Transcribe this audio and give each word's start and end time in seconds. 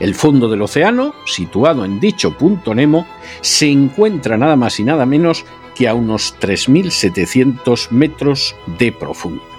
El 0.00 0.14
fondo 0.14 0.48
del 0.48 0.62
océano, 0.62 1.14
situado 1.26 1.84
en 1.84 2.00
dicho 2.00 2.36
punto 2.36 2.74
Nemo, 2.74 3.06
se 3.40 3.70
encuentra 3.70 4.36
nada 4.36 4.56
más 4.56 4.80
y 4.80 4.84
nada 4.84 5.06
menos 5.06 5.44
que 5.74 5.88
a 5.88 5.94
unos 5.94 6.34
3.700 6.40 7.90
metros 7.90 8.54
de 8.78 8.92
profundidad. 8.92 9.54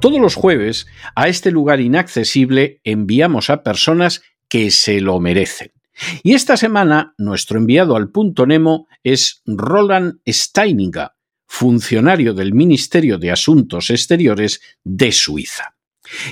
Todos 0.00 0.20
los 0.20 0.34
jueves, 0.34 0.86
a 1.14 1.28
este 1.28 1.50
lugar 1.50 1.80
inaccesible 1.80 2.80
enviamos 2.84 3.50
a 3.50 3.62
personas 3.62 4.22
que 4.48 4.70
se 4.70 5.00
lo 5.00 5.18
merecen. 5.20 5.72
Y 6.22 6.34
esta 6.34 6.56
semana, 6.56 7.14
nuestro 7.18 7.58
enviado 7.58 7.96
al 7.96 8.10
punto 8.10 8.46
Nemo 8.46 8.88
es 9.02 9.42
Roland 9.46 10.18
Steininger, 10.28 11.10
funcionario 11.46 12.34
del 12.34 12.52
Ministerio 12.52 13.18
de 13.18 13.30
Asuntos 13.30 13.90
Exteriores 13.90 14.60
de 14.82 15.12
Suiza. 15.12 15.73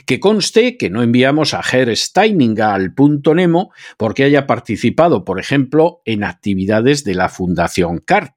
Que 0.07 0.21
conste 0.21 0.77
que 0.77 0.91
no 0.91 1.03
enviamos 1.03 1.55
a 1.55 1.61
Herr 1.61 1.97
Steininger 1.97 2.65
al 2.65 2.95
punto 2.95 3.35
Nemo 3.35 3.73
porque 3.97 4.25
haya 4.25 4.47
participado, 4.47 5.25
por 5.25 5.41
ejemplo, 5.41 6.03
en 6.05 6.25
actividades 6.25 7.05
de 7.05 7.15
la 7.15 7.29
Fundación 7.29 7.99
CART. 7.99 8.35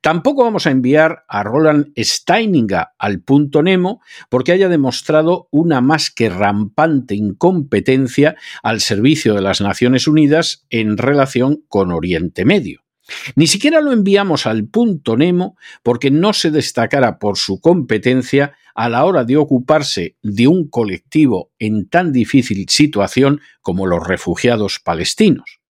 Tampoco 0.00 0.44
vamos 0.44 0.66
a 0.66 0.70
enviar 0.70 1.24
a 1.28 1.42
Roland 1.42 1.92
Steininger 1.98 2.86
al 2.98 3.20
punto 3.20 3.62
Nemo 3.62 4.00
porque 4.28 4.52
haya 4.52 4.68
demostrado 4.68 5.48
una 5.50 5.80
más 5.80 6.10
que 6.10 6.28
rampante 6.28 7.14
incompetencia 7.14 8.36
al 8.62 8.80
servicio 8.80 9.34
de 9.34 9.42
las 9.42 9.60
Naciones 9.60 10.06
Unidas 10.06 10.66
en 10.70 10.96
relación 10.96 11.64
con 11.68 11.90
Oriente 11.92 12.44
Medio. 12.44 12.82
Ni 13.36 13.46
siquiera 13.46 13.80
lo 13.80 13.92
enviamos 13.92 14.46
al 14.46 14.66
punto 14.66 15.16
Nemo 15.16 15.56
porque 15.82 16.10
no 16.10 16.32
se 16.32 16.50
destacara 16.50 17.18
por 17.18 17.36
su 17.36 17.60
competencia 17.60 18.54
a 18.76 18.90
la 18.90 19.04
hora 19.06 19.24
de 19.24 19.38
ocuparse 19.38 20.16
de 20.22 20.46
un 20.46 20.68
colectivo 20.68 21.50
en 21.58 21.88
tan 21.88 22.12
difícil 22.12 22.66
situación 22.68 23.40
como 23.62 23.86
los 23.86 24.06
refugiados 24.06 24.80
palestinos. 24.84 25.60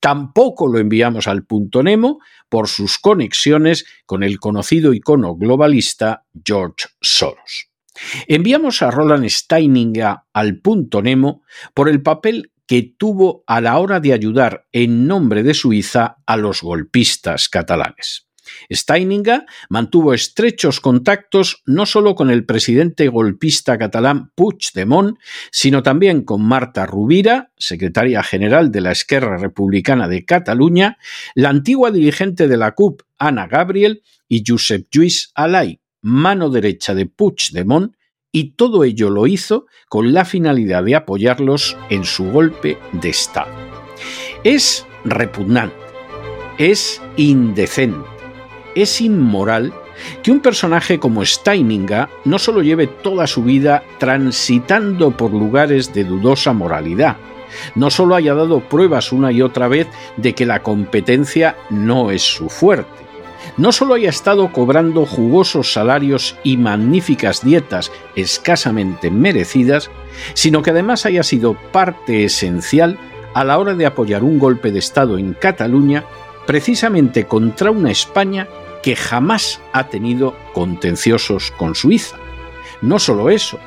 Tampoco 0.00 0.68
lo 0.68 0.78
enviamos 0.78 1.28
al 1.28 1.44
punto 1.44 1.82
Nemo 1.82 2.18
por 2.48 2.68
sus 2.68 2.98
conexiones 2.98 3.86
con 4.04 4.22
el 4.22 4.38
conocido 4.40 4.92
icono 4.92 5.36
globalista 5.36 6.26
George 6.44 6.88
Soros. 7.00 7.70
Enviamos 8.26 8.82
a 8.82 8.90
Roland 8.90 9.28
Steininger 9.28 10.16
al 10.32 10.58
punto 10.60 11.00
Nemo 11.00 11.42
por 11.72 11.88
el 11.88 12.02
papel 12.02 12.52
que 12.66 12.82
tuvo 12.82 13.44
a 13.46 13.60
la 13.60 13.78
hora 13.78 14.00
de 14.00 14.12
ayudar 14.12 14.66
en 14.72 15.06
nombre 15.06 15.44
de 15.44 15.54
Suiza 15.54 16.16
a 16.26 16.36
los 16.36 16.62
golpistas 16.62 17.48
catalanes. 17.48 18.26
Steininger 18.72 19.44
mantuvo 19.68 20.14
estrechos 20.14 20.80
contactos 20.80 21.62
no 21.66 21.86
solo 21.86 22.14
con 22.14 22.30
el 22.30 22.44
presidente 22.44 23.08
golpista 23.08 23.78
catalán 23.78 24.32
Puigdemont, 24.34 25.18
sino 25.50 25.82
también 25.82 26.22
con 26.22 26.42
Marta 26.42 26.86
Rubira, 26.86 27.50
secretaria 27.56 28.22
general 28.22 28.70
de 28.70 28.80
la 28.80 28.92
Esquerra 28.92 29.38
Republicana 29.38 30.08
de 30.08 30.24
Cataluña, 30.24 30.98
la 31.34 31.50
antigua 31.50 31.90
dirigente 31.90 32.48
de 32.48 32.56
la 32.56 32.72
CUP, 32.72 33.02
Ana 33.18 33.46
Gabriel, 33.46 34.02
y 34.28 34.42
Josep 34.46 34.88
Lluís 34.90 35.30
Alay, 35.34 35.80
mano 36.02 36.50
derecha 36.50 36.94
de 36.94 37.06
Puigdemont, 37.06 37.94
y 38.32 38.52
todo 38.54 38.84
ello 38.84 39.08
lo 39.08 39.26
hizo 39.26 39.66
con 39.88 40.12
la 40.12 40.24
finalidad 40.24 40.84
de 40.84 40.94
apoyarlos 40.94 41.76
en 41.88 42.04
su 42.04 42.30
golpe 42.30 42.76
de 42.92 43.08
Estado. 43.08 43.50
Es 44.44 44.86
repugnante, 45.04 45.76
es 46.58 47.00
indecente 47.16 48.15
es 48.76 49.00
inmoral 49.00 49.72
que 50.22 50.30
un 50.30 50.40
personaje 50.40 51.00
como 51.00 51.24
Steininger 51.24 52.08
no 52.24 52.38
solo 52.38 52.62
lleve 52.62 52.86
toda 52.86 53.26
su 53.26 53.42
vida 53.42 53.82
transitando 53.98 55.10
por 55.10 55.32
lugares 55.32 55.92
de 55.94 56.04
dudosa 56.04 56.52
moralidad, 56.52 57.16
no 57.74 57.90
solo 57.90 58.14
haya 58.14 58.34
dado 58.34 58.60
pruebas 58.60 59.12
una 59.12 59.32
y 59.32 59.40
otra 59.42 59.66
vez 59.66 59.88
de 60.18 60.34
que 60.34 60.46
la 60.46 60.62
competencia 60.62 61.56
no 61.70 62.10
es 62.10 62.22
su 62.22 62.50
fuerte, 62.50 63.06
no 63.56 63.72
solo 63.72 63.94
haya 63.94 64.10
estado 64.10 64.52
cobrando 64.52 65.06
jugosos 65.06 65.72
salarios 65.72 66.36
y 66.44 66.58
magníficas 66.58 67.42
dietas 67.42 67.90
escasamente 68.14 69.10
merecidas, 69.10 69.90
sino 70.34 70.62
que 70.62 70.70
además 70.70 71.06
haya 71.06 71.22
sido 71.22 71.54
parte 71.72 72.24
esencial 72.24 72.98
a 73.32 73.44
la 73.44 73.58
hora 73.58 73.74
de 73.74 73.86
apoyar 73.86 74.24
un 74.24 74.38
golpe 74.38 74.72
de 74.72 74.78
Estado 74.78 75.18
en 75.18 75.34
Cataluña 75.34 76.04
precisamente 76.46 77.26
contra 77.26 77.70
una 77.70 77.90
España 77.90 78.48
que 78.86 78.94
jamás 78.94 79.60
ha 79.72 79.88
tenido 79.88 80.36
contenciosos 80.52 81.50
con 81.50 81.74
Suiza. 81.74 82.18
No 82.82 83.00
solo 83.00 83.30
eso, 83.30 83.58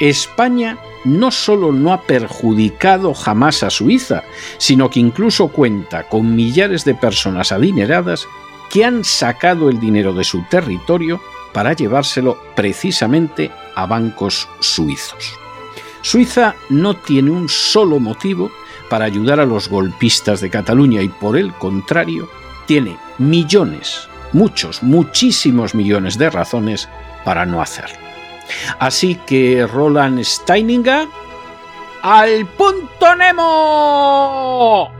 España 0.00 0.78
no 1.04 1.30
solo 1.30 1.70
no 1.70 1.92
ha 1.92 2.02
perjudicado 2.02 3.14
jamás 3.14 3.62
a 3.62 3.70
Suiza, 3.70 4.24
sino 4.58 4.90
que 4.90 4.98
incluso 4.98 5.46
cuenta 5.46 6.08
con 6.08 6.34
millares 6.34 6.84
de 6.84 6.96
personas 6.96 7.52
adineradas 7.52 8.26
que 8.68 8.84
han 8.84 9.04
sacado 9.04 9.68
el 9.68 9.78
dinero 9.78 10.12
de 10.12 10.24
su 10.24 10.42
territorio 10.50 11.20
para 11.52 11.74
llevárselo 11.74 12.36
precisamente 12.56 13.52
a 13.76 13.86
bancos 13.86 14.48
suizos. 14.58 15.38
Suiza 16.02 16.56
no 16.68 16.96
tiene 16.96 17.30
un 17.30 17.48
solo 17.48 18.00
motivo 18.00 18.50
para 18.90 19.04
ayudar 19.04 19.38
a 19.38 19.46
los 19.46 19.68
golpistas 19.68 20.40
de 20.40 20.50
Cataluña 20.50 21.00
y 21.00 21.10
por 21.10 21.36
el 21.36 21.52
contrario 21.54 22.28
tiene 22.66 22.96
millones 23.18 24.08
muchos, 24.34 24.82
muchísimos 24.82 25.74
millones 25.74 26.18
de 26.18 26.28
razones 26.28 26.88
para 27.24 27.46
no 27.46 27.62
hacerlo. 27.62 27.96
Así 28.78 29.14
que 29.26 29.66
Roland 29.66 30.22
Steininger 30.22 31.08
al 32.02 32.46
punto 32.46 33.16
Nemo. 33.16 34.93